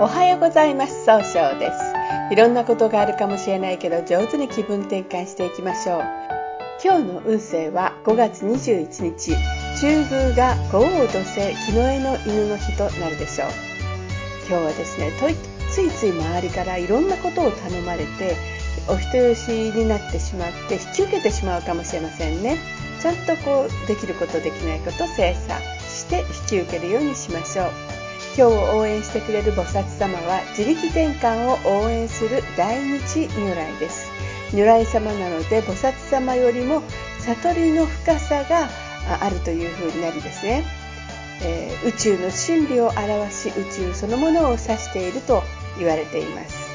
[0.00, 1.04] おはようございます。
[1.04, 2.32] 総称です。
[2.32, 6.02] いろんなことがあるかもしれないけど上手に気分転換していきましょう。
[6.84, 9.32] 今日の運勢は5月21日。
[9.80, 13.48] 中宮が五王土星木の絵の犬の日となるでしょう。
[14.48, 15.10] 今日はですね
[15.68, 18.36] ついつい周りからいろんなことを頼まれて
[18.88, 22.56] お人よしになってしまって引き受けてしまうかもしれませんね。
[23.02, 27.87] ちゃんとこうできることできないこと精査して引き受けるようにしましょう。
[28.38, 34.08] 今日を応援してくれる菩薩様は自力転換を応援する大日如来です。
[34.52, 36.84] 如来様なので菩薩様よりも
[37.18, 38.68] 悟りの深さが
[39.20, 40.62] あるというふうになりですね、
[41.42, 45.42] えー、宇宙の真理を表し宇宙そのものを指していると
[45.76, 46.68] 言われています。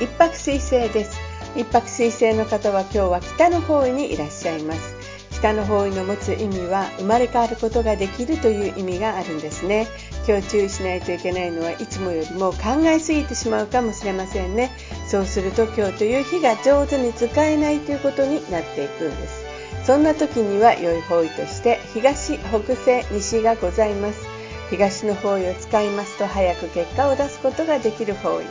[0.00, 1.18] 一泊水星です。
[1.54, 4.99] 一泊水星の方は今日は北の方にいらっしゃいます。
[5.40, 9.86] 北の方位の持つ意味は生まれ変わることができるという意味があるんですね。
[10.28, 14.70] 今日注意しないといけないのはいつもよりも考えすぎてしまうかもしれませんね。
[15.08, 19.44] そうすると今日という日が上手に使えないということになっていくんです。
[19.86, 24.20] そんな時には良い方位として東北西西がございます。
[24.68, 28.44] 東の方位を使いますと早く結果を出すことができる方位。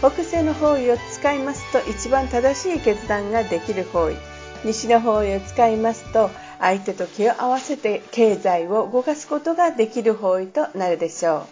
[0.00, 4.33] 北西の方位を使いますと一番正しい決断ができる方位。
[4.64, 11.46] 西の方位を使いますと相手と気を合わせて経済を動かすことができる方位となるでしょう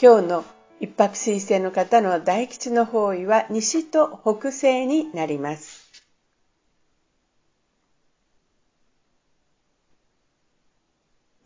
[0.00, 0.44] 今日の
[0.80, 5.88] 一泊水星の方の大吉の方位は西と北西になります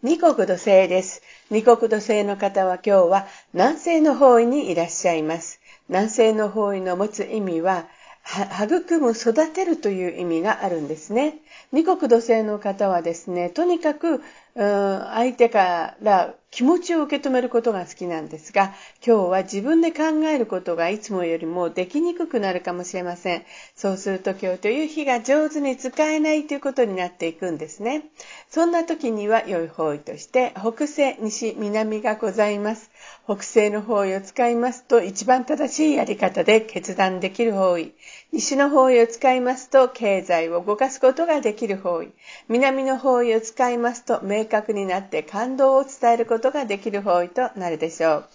[0.04, 1.22] 二国土星です。
[1.48, 5.60] 二国土星の方は今日は南西の方位にいらっしゃいます。
[5.88, 7.86] 南西の方位の持つ意味は、
[8.24, 11.38] 育む育てるという意味があるんですね。
[11.72, 14.22] 二国土星の方はですねとにかく
[14.54, 18.74] 相手から気持ちを受け止めることが好きなんですが
[19.04, 23.42] 今日は自分で考えることがいつもよりもできにくくなるかもしれません。
[23.74, 28.04] そうすると今日という日が上手に使えないということになっていくんですね。
[28.50, 32.90] そんな時には良い方位として北西西南がございます。
[33.24, 37.94] 北西の方位を使いますと一番正しいやり方で決断できる方位。
[38.30, 42.12] 西の方位を使いますと経済を動かすことができる方位。
[42.48, 48.28] 南の方位を使いますと明確になって感動を伝えることことができる方位となるでしょう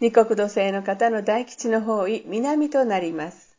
[0.00, 3.50] 二国土星の方の大吉の方位南となります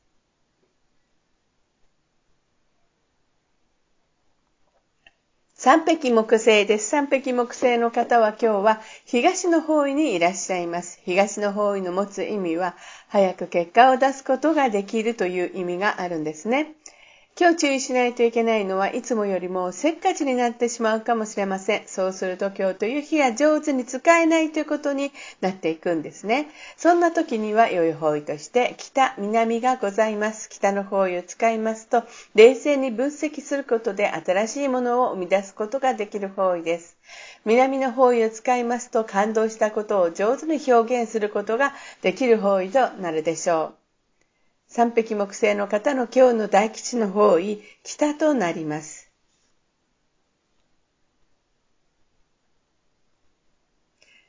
[5.53, 6.89] 三匹木星です。
[6.89, 10.99] 三匹木星の方は今日は東の方位にいらっしゃいます。
[11.05, 12.75] 東の方位の持つ意味は
[13.09, 16.73] 早く結果を出すことができるという意味があるんですね。
[17.39, 21.83] 今日注意しないといけないのはいつもよりもせっかちになってしまうかもしれません。
[21.87, 26.49] そうすると今日という日が上手に使えないということになっていくんですね。
[26.75, 30.49] そんな時には良い方位として北、南がございます。
[30.49, 32.03] 北の方位を使いますと
[32.35, 36.97] 冷静に分析することで新しいものを生み出すことができる方位です。
[37.45, 43.80] 南の方位を使いますと感動したことを上手に表現することができる方位となるでしょう。
[44.73, 49.11] 三匹木星の方の今日の大吉の方位、北となります。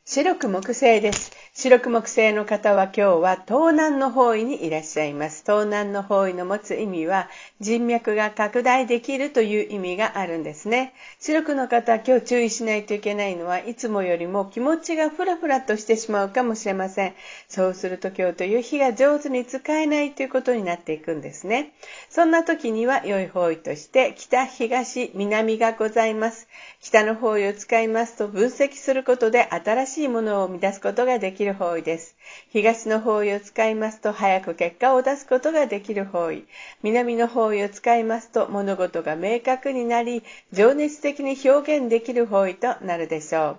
[0.04, 1.30] 白く木星です。
[1.54, 5.42] 白く木星の方は今日は東南の方位にいらっしゃいます。
[5.42, 7.28] 東南の方位の持つ意味は
[7.60, 10.94] 人脈が拡大できるという意味があるんですね。
[11.20, 17.14] 白くの方、今日注意しないといけないのはいつもよりも気持ちがふらふらとしてしまうかもしれません。
[17.48, 21.74] そうすると今日という日が上手に使えないということになっていくんですね。
[22.08, 26.48] そんな時には良い方位として北、東、南がございます。
[26.80, 32.16] 北の方位を使いますと分析することで新しいものを生み出すことができるきる方位です。
[32.50, 36.44] 東の方位を使いますと早く結果を出すことができる方位。
[36.82, 40.22] 南の方位を使いますと物事が明確になり、
[40.52, 43.58] 情熱的に表現できる方位となるでしょう。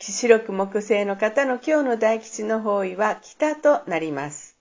[0.00, 4.56] 白く木星の方の今日の大吉の方位は北となります。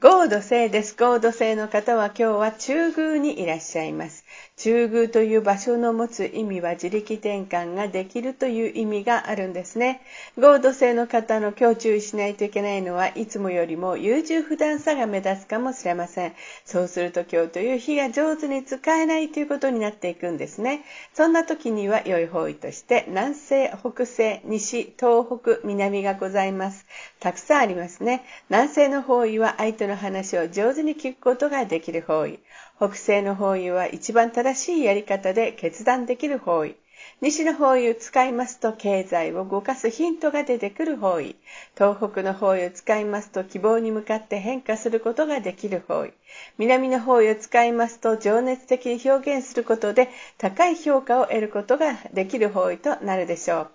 [0.00, 0.94] 合土星です。
[0.94, 4.24] 合土星の方は今日は中宮にいらっしゃいます。
[4.56, 10.00] 中宮という場所の持つ意味は自力転換ができるという意味があるんですね。
[10.36, 16.34] 合土星の方の今日注意しないといけないのはいつもよりも優柔不断さが目立つかもしれません。
[16.64, 20.84] そうすると今日という日が上手に使えないということになっていくんですね。
[21.14, 26.86] そんな時には良い方位として南西、北西、西、東北、南がございます。
[27.20, 28.24] たくさんありますね。
[28.48, 32.40] 南西の方位は相手の話を上手に聞くことができる方位。
[32.78, 36.76] 北西の方位は一番正しいやり方で決断できる方位。
[37.20, 41.34] 西の方位を使いますと経済を動かすヒントが出てくる方位。
[41.76, 46.12] 東北の方位を使いますと希望に向かって変化することができる方位。
[46.56, 50.08] 南の方位を使いますと情熱的に表現することで
[50.38, 53.66] 高い評価を得ることができる方位となるでしょ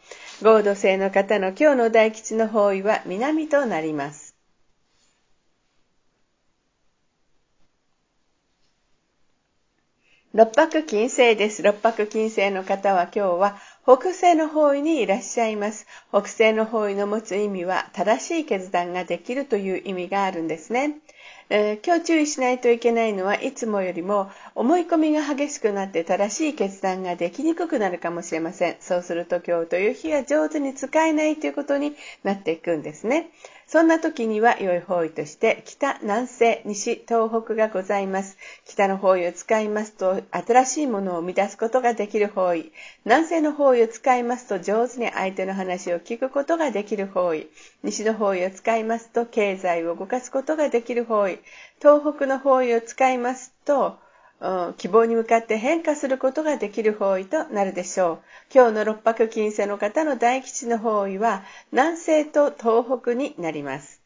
[0.42, 0.46] う。
[0.46, 4.23] 合同性の方の今日の大吉の方位は南となります。
[10.35, 11.62] 六白金星です。
[11.62, 15.85] 六白金星の方は今日は北西の方位にいらっしゃいます。
[16.09, 20.97] 北西の方位の持つ意味は正しい決断ができるという意味があるんですね。
[21.56, 28.78] えー、今日注意しないといけないのはいつもよりも思い込みが激しくなって正しい決断ができにくくなるかもしれません。
[28.80, 33.30] そうすると今日という日が上手に使えないということになっていくんですね。
[33.68, 38.38] そんな時には良い方位として北、南西、西、東北がございます。
[38.66, 42.72] 北の方位を使いますと新しいものを生み出すことができる方位。
[43.06, 47.48] 南西の方位を使いますと上手に相手の話を聞くことができる方位。
[47.84, 51.40] 西の方位を使いますと経済を動かすことができる方位。
[51.80, 53.98] 東北の方位を使いますと
[54.78, 58.19] 希望に向かって変化することができる方位となるでしょう。
[58.54, 64.03] 今日の六白金星の方の大吉の方位は南西と東北になります。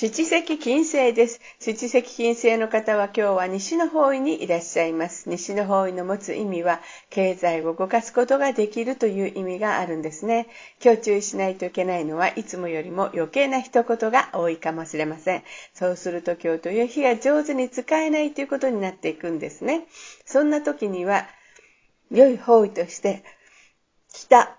[0.00, 1.40] 七石金星です。
[1.58, 5.28] 七石金星の方は今日は西の方位にいらっしゃいます。
[5.28, 6.80] 西の方位の持つ意味は、
[7.10, 10.46] 経済を動かすことができるという意味があるんですね。
[10.80, 15.42] 今日注意しないといけないのは、いつもよりも余計な一言が多いかもしれません。
[15.74, 19.88] そうすると今日という日が上手に使えないということになっていくんですね。
[20.24, 21.26] そんな時には、
[22.12, 23.24] 良い方位として、
[24.12, 24.56] 北、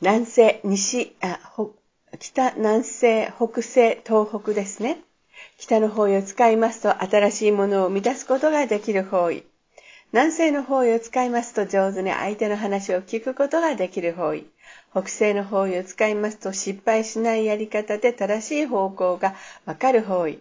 [0.00, 1.81] 南西、西、あ、北、
[2.18, 4.98] 北南西、北西、東北ですね。
[5.56, 9.44] 北の方位を使いますと新しいものを満たすことができる方位。
[10.12, 14.46] 南西の方位を使いますと上手に相手の話を聞くことができる方位。
[14.90, 20.38] 北西の方位を使いますと失敗しないやり方で正しい方向がわかる方位。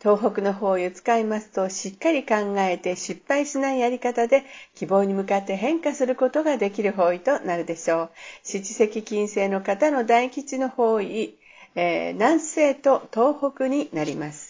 [0.00, 4.44] 東北の方位を使いますと、しっかり考えて失敗しないやり方で
[4.74, 8.10] 希望に向かって変化することができる方位となるでしょう。
[8.42, 11.38] 七石金星の方の大吉の方位、
[11.74, 14.49] えー、南西と東北になります。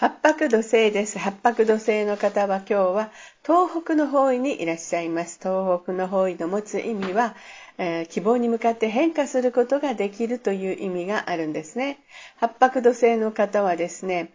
[0.00, 1.18] 八白土星です。
[1.18, 3.10] 八白土星の方は今日は
[3.44, 5.40] 東北の方位にいらっしゃいます。
[5.42, 7.34] 東北の方位の持つ意味は、
[7.78, 11.98] えー、希望に向かって変化することができるという意味があるんですね。
[12.36, 14.30] 八白土星の方はですね、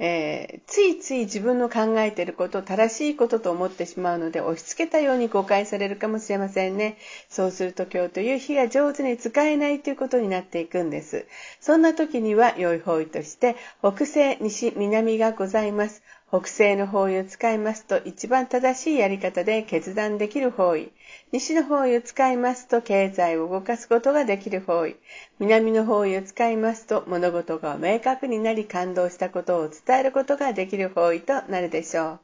[0.00, 6.98] えー、ついつい自分の考えていること正しいことと思ってしまうので押し付けたように誤解されるかもしれませんね。
[7.28, 11.26] そうすると今日という日が上手に使えないということになっていくんです。
[11.60, 16.02] そんな時には良い方位として北西、西、南がございます。
[16.30, 20.92] 北西の方位を使いますと一番正しいやり方で決断できる方位。
[21.30, 24.96] 西の方位を使いますと経済を動かすことができる方位。
[25.38, 32.20] 南の方位を使いますと物事が明確になり感動したことを伝えることができる方位となるでしょう。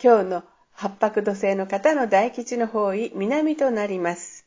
[0.00, 4.46] 今日の八白土星の方の大吉の方位、南となります。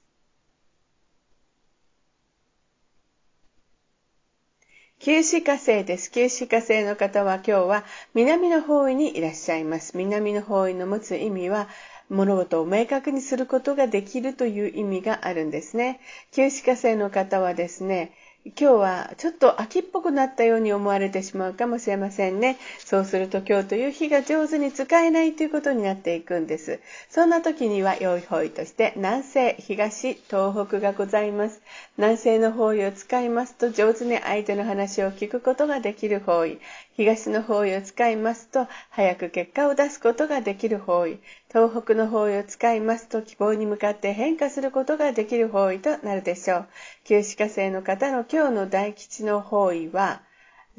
[5.00, 6.12] 九死火星です。
[6.12, 7.84] 九死火星の方は今日は
[8.14, 9.98] 南の方位にいらっしゃいます。
[9.98, 11.68] 南の方位の持つ意味は
[12.12, 16.02] 物事を明確にすることができるという意味があるんですね。
[16.32, 18.12] 九死火星の方はですね、
[18.44, 22.58] 今日はちょっと秋っぽくなったように思われてしまうかもしれませんね。
[22.80, 26.80] そうすると今日という日が上手に使えないということになっていくんです。
[27.10, 31.62] そんな時には良い方位として南西、東、東北がございます。
[31.98, 36.60] 南西の方位を使いますと上手に相手の話を聞くことができる方位。
[36.98, 41.20] 東の方位を使いますと早く結果を出すことができる方位。
[41.50, 46.68] 東北の方位を使いますと希望に向かって変化することができる方位となるでしょう。
[47.06, 50.22] 旧歯科生の方の今日の大吉の方位は、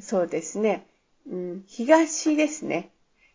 [0.00, 0.86] そうですね、
[1.30, 2.90] うん、東ですね。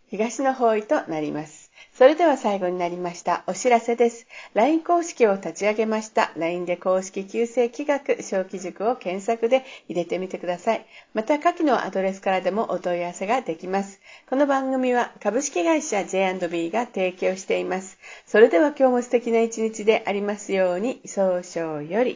[0.09, 1.66] 東の方位となります。
[1.97, 3.41] それでは最後になりました。
[3.47, 4.27] お知らせです。
[4.53, 6.31] LINE 公式を立ち上げました。
[6.37, 10.85] LINE で公式旧正規学小規塾を検索で入れてみてください。
[11.15, 13.99] また下記のアドレスからでもお問い合わせができます。
[14.29, 17.97] この番組は株式会社 J&B が提供しています。
[18.27, 22.05] それでは今日も素敵な一日でありますように、早々より。